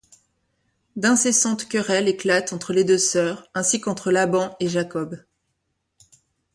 D’incessantes 0.95 1.67
querelles 1.67 2.07
éclatent 2.07 2.53
entre 2.53 2.73
les 2.73 2.83
deux 2.83 2.97
sœurs, 2.97 3.47
ainsi 3.53 3.79
qu’entre 3.79 4.09
Laban 4.09 4.55
et 4.59 4.67
Jacob. 4.67 5.15